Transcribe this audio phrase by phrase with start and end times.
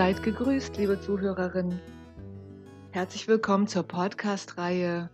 [0.00, 1.78] Seid gegrüßt, liebe Zuhörerinnen.
[2.90, 5.10] Herzlich willkommen zur Podcast-Reihe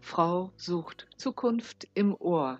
[0.00, 2.58] Frau sucht Zukunft im Ohr.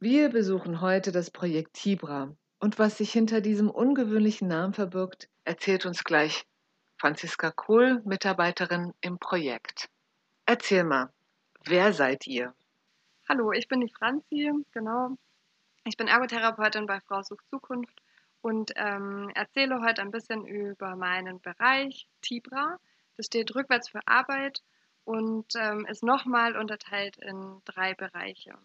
[0.00, 5.86] Wir besuchen heute das Projekt Tibra und was sich hinter diesem ungewöhnlichen Namen verbirgt, erzählt
[5.86, 6.44] uns gleich
[6.96, 9.88] Franziska Kohl, Mitarbeiterin im Projekt.
[10.44, 11.12] Erzähl mal,
[11.66, 12.52] wer seid ihr?
[13.28, 15.16] Hallo, ich bin die Franzi, genau.
[15.84, 18.02] Ich bin Ergotherapeutin bei Frau sucht Zukunft
[18.40, 22.78] und ähm, erzähle heute ein bisschen über meinen Bereich Tibra.
[23.16, 24.62] Das steht rückwärts für Arbeit
[25.04, 28.56] und ähm, ist nochmal unterteilt in drei Bereiche.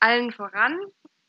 [0.00, 0.78] Allen voran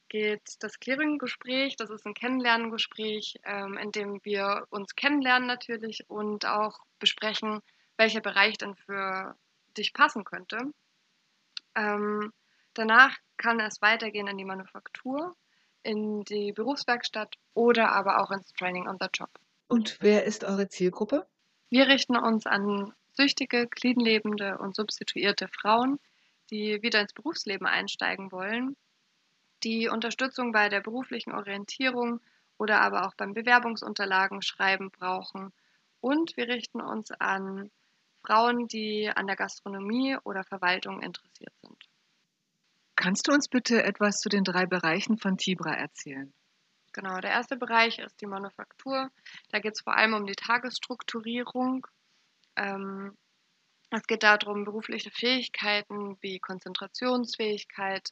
[0.09, 1.76] geht das Clearing-Gespräch.
[1.76, 7.62] Das ist ein Kennenlerngespräch, ähm, in dem wir uns kennenlernen natürlich und auch besprechen,
[7.98, 9.36] welcher Bereich denn für
[9.78, 10.72] dich passen könnte.
[11.75, 12.31] Ähm,
[12.73, 15.36] danach kann es weitergehen in die Manufaktur
[15.87, 19.30] in die Berufswerkstatt oder aber auch ins Training on the Job.
[19.69, 21.25] Und wer ist eure Zielgruppe?
[21.69, 25.99] Wir richten uns an süchtige, cleanlebende und substituierte Frauen,
[26.52, 28.75] die wieder ins Berufsleben einsteigen wollen,
[29.63, 32.19] die Unterstützung bei der beruflichen Orientierung
[32.57, 35.53] oder aber auch beim Bewerbungsunterlagen schreiben brauchen.
[36.01, 37.72] Und wir richten uns an
[38.23, 41.77] Frauen, die an der Gastronomie oder Verwaltung interessiert sind.
[42.98, 46.34] Kannst du uns bitte etwas zu den drei Bereichen von Tibra erzählen?
[46.94, 49.12] Genau, der erste Bereich ist die Manufaktur.
[49.52, 51.86] Da geht es vor allem um die Tagesstrukturierung.
[52.56, 53.16] Ähm,
[53.92, 58.09] es geht darum, berufliche Fähigkeiten wie Konzentrationsfähigkeit,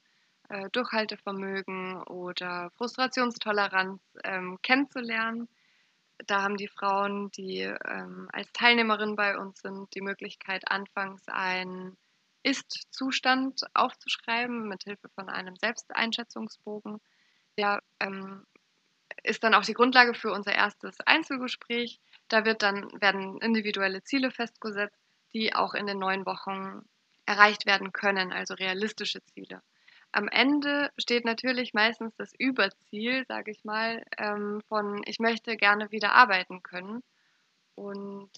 [0.50, 5.50] äh, Durchhaltevermögen oder Frustrationstoleranz ähm, kennenzulernen.
[6.28, 11.98] Da haben die Frauen, die ähm, als Teilnehmerin bei uns sind, die Möglichkeit, anfangs ein
[12.46, 17.02] ist-Zustand aufzuschreiben mit Hilfe von einem Selbsteinschätzungsbogen.
[17.58, 18.46] Der ähm,
[19.24, 22.00] ist dann auch die Grundlage für unser erstes Einzelgespräch.
[22.28, 25.02] Da wird dann, werden individuelle Ziele festgesetzt,
[25.34, 26.84] die auch in den neun Wochen
[27.26, 29.64] erreicht werden können, also realistische Ziele.
[30.12, 35.90] Am Ende steht natürlich meistens das Überziel, sage ich mal, ähm, von ich möchte gerne
[35.92, 37.02] wieder arbeiten können.
[37.74, 38.32] Und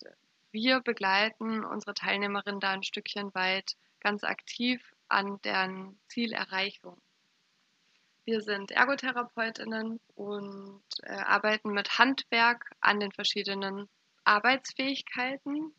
[0.52, 7.02] wir begleiten unsere Teilnehmerin da ein Stückchen weit ganz aktiv an deren Zielerreichung.
[8.26, 13.88] Wir sind Ergotherapeutinnen und äh, arbeiten mit Handwerk an den verschiedenen
[14.26, 15.74] Arbeitsfähigkeiten.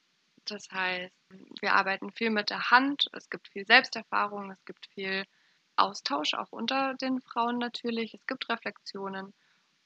[0.47, 1.15] Das heißt,
[1.61, 5.25] wir arbeiten viel mit der Hand, es gibt viel Selbsterfahrung, es gibt viel
[5.77, 9.35] Austausch auch unter den Frauen natürlich, es gibt Reflexionen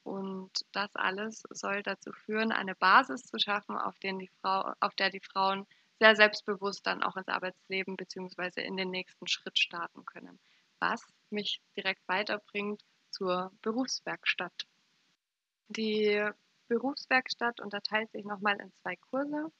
[0.04, 5.10] und das alles soll dazu führen, eine Basis zu schaffen, auf, die Frau, auf der
[5.10, 5.66] die Frauen
[5.98, 8.62] sehr selbstbewusst dann auch ins Arbeitsleben bzw.
[8.62, 10.40] in den nächsten Schritt starten können.
[10.80, 14.66] Was mich direkt weiterbringt zur Berufswerkstatt.
[15.68, 16.28] Die
[16.66, 19.52] Berufswerkstatt unterteilt sich nochmal in zwei Kurse.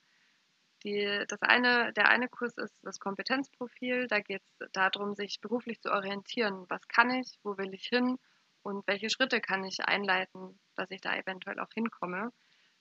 [0.82, 4.08] Die, das eine, der eine Kurs ist das Kompetenzprofil.
[4.08, 6.64] Da geht es darum, sich beruflich zu orientieren.
[6.69, 8.19] Was kann ich, wo will ich hin
[8.62, 12.33] und welche Schritte kann ich einleiten, dass ich da eventuell auch hinkomme.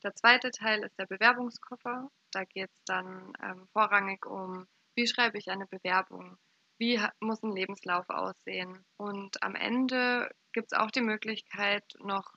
[0.03, 2.09] Der zweite Teil ist der Bewerbungskoffer.
[2.31, 6.38] Da geht es dann ähm, vorrangig um, wie schreibe ich eine Bewerbung,
[6.78, 8.84] wie muss ein Lebenslauf aussehen.
[8.97, 12.34] Und am Ende gibt es auch die Möglichkeit, noch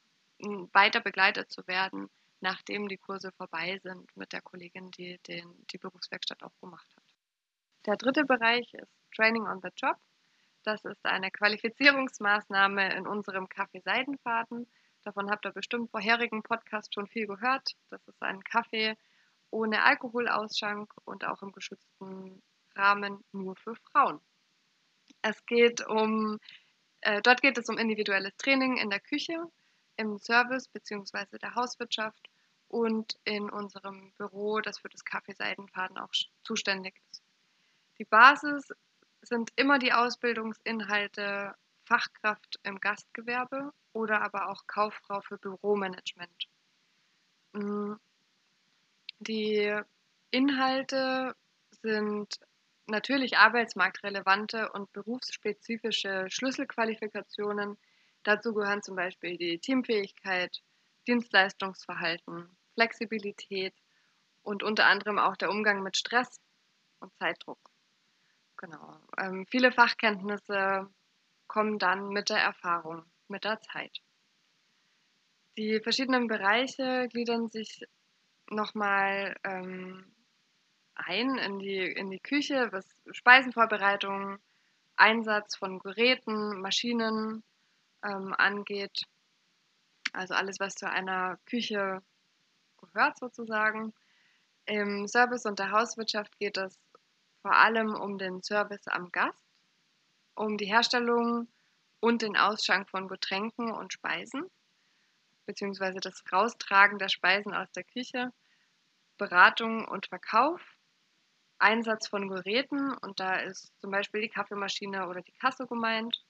[0.73, 5.79] weiter begleitet zu werden, nachdem die Kurse vorbei sind mit der Kollegin, die den, die
[5.79, 7.05] Berufswerkstatt auch gemacht hat.
[7.87, 9.97] Der dritte Bereich ist Training on the Job.
[10.65, 14.67] Das ist eine Qualifizierungsmaßnahme in unserem Kaffee Seidenfaden.
[15.03, 17.77] Davon habt ihr bestimmt vorherigen Podcast schon viel gehört.
[17.91, 18.97] Das ist ein Kaffee
[19.51, 22.43] ohne Alkoholausschank und auch im geschützten
[22.75, 24.21] Rahmen nur für Frauen.
[25.21, 26.39] Es geht um,
[27.03, 29.37] äh, dort geht es um individuelles Training in der Küche,
[29.97, 31.39] im Service bzw.
[31.43, 32.31] der Hauswirtschaft
[32.69, 37.23] und in unserem Büro, das für das Kaffee Seidenfaden auch zuständig ist.
[37.99, 38.73] Die Basis
[39.25, 41.55] sind immer die Ausbildungsinhalte
[41.85, 46.49] Fachkraft im Gastgewerbe oder aber auch Kauffrau für Büromanagement.
[47.53, 47.95] Mm,
[49.19, 49.81] die
[50.31, 51.35] Inhalte
[51.83, 52.39] sind
[52.87, 57.79] natürlich arbeitsmarktrelevante und berufsspezifische Schlüsselqualifikationen.
[58.23, 60.63] Dazu gehören zum Beispiel die Teamfähigkeit,
[61.07, 63.75] Dienstleistungsverhalten, Flexibilität
[64.43, 66.41] und unter anderem auch der Umgang mit Stress
[67.01, 67.74] und Zeitdruck.
[68.57, 68.97] Genau.
[69.19, 70.89] Ähm, viele Fachkenntnisse
[71.47, 74.01] kommen dann mit der Erfahrung, mit der Zeit.
[75.57, 77.85] Die verschiedenen Bereiche gliedern sich
[78.51, 80.15] nochmal ähm,
[80.95, 84.39] ein in die, in die Küche, was Speisenvorbereitung,
[84.97, 87.43] Einsatz von Geräten, Maschinen
[88.05, 89.03] ähm, angeht.
[90.13, 92.03] Also alles, was zu einer Küche
[92.79, 93.93] gehört sozusagen.
[94.67, 96.79] Im Service und der Hauswirtschaft geht es
[97.45, 99.45] vor allem um den Service am Gast,
[100.35, 101.47] um die Herstellung
[102.01, 104.51] und den Ausschank von Getränken und Speisen,
[105.45, 108.33] beziehungsweise das Raustragen der Speisen aus der Küche,
[109.19, 110.63] Beratung und Verkauf,
[111.59, 116.25] Einsatz von Geräten und da ist zum Beispiel die Kaffeemaschine oder die Kasse gemeint.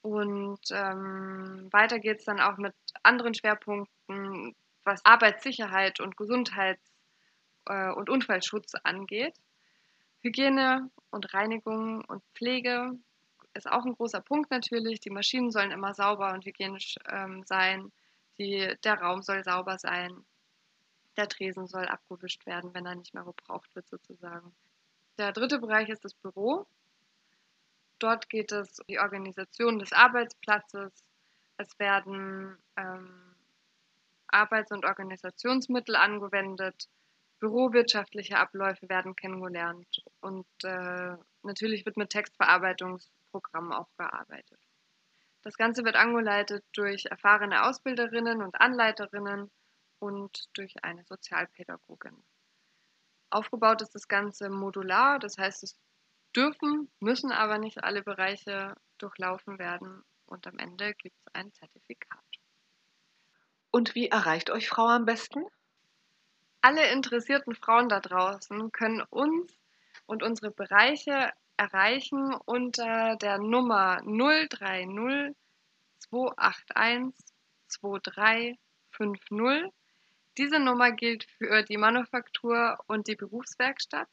[0.00, 2.74] Und ähm, weiter geht es dann auch mit
[3.04, 6.92] anderen Schwerpunkten, was Arbeitssicherheit und Gesundheits-
[7.66, 9.36] äh, und Unfallschutz angeht.
[10.22, 12.92] Hygiene und Reinigung und Pflege
[13.54, 15.00] ist auch ein großer Punkt natürlich.
[15.00, 17.92] Die Maschinen sollen immer sauber und hygienisch ähm, sein.
[18.38, 20.24] Die, der Raum soll sauber sein.
[21.16, 24.54] Der Tresen soll abgewischt werden, wenn er nicht mehr gebraucht wird, sozusagen.
[25.18, 26.66] Der dritte Bereich ist das Büro.
[27.98, 30.92] Dort geht es um die Organisation des Arbeitsplatzes.
[31.58, 33.34] Es werden ähm,
[34.28, 36.88] Arbeits- und Organisationsmittel angewendet.
[37.42, 40.04] Bürowirtschaftliche Abläufe werden kennengelernt.
[40.20, 44.60] Und äh, natürlich wird mit Textverarbeitungsprogrammen auch gearbeitet.
[45.42, 49.50] Das Ganze wird angeleitet durch erfahrene Ausbilderinnen und Anleiterinnen
[49.98, 52.16] und durch eine Sozialpädagogin.
[53.30, 55.76] Aufgebaut ist das Ganze modular, das heißt, es
[56.36, 62.22] dürfen, müssen aber nicht alle Bereiche durchlaufen werden und am Ende gibt es ein Zertifikat.
[63.72, 65.44] Und wie erreicht euch Frau am besten?
[66.62, 69.52] Alle interessierten Frauen da draußen können uns
[70.06, 75.34] und unsere Bereiche erreichen unter der Nummer 030
[75.98, 77.14] 281
[77.68, 79.72] 2350
[80.38, 84.08] diese Nummer gilt für die Manufaktur und die Berufswerkstatt.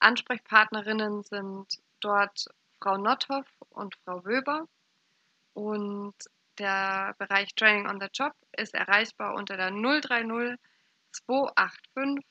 [0.00, 2.46] Ansprechpartnerinnen sind dort
[2.80, 4.66] Frau Nothoff und Frau Wöber.
[5.54, 6.14] Und
[6.58, 10.58] der Bereich Training on the Job ist erreichbar unter der 030
[11.12, 12.24] 285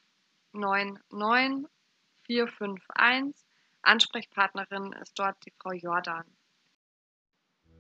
[0.54, 1.70] 99
[2.26, 3.34] 451.
[3.84, 6.26] Ansprechpartnerin ist dort die Frau Jordan.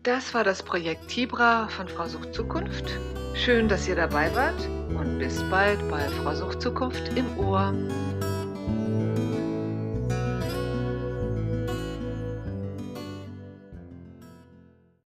[0.03, 2.89] Das war das Projekt Tibra von Frau Sucht Zukunft.
[3.35, 4.67] Schön, dass ihr dabei wart
[4.97, 7.71] und bis bald bei Frau Sucht Zukunft im Ohr.